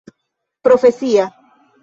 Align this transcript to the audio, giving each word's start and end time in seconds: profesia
profesia 0.63 1.29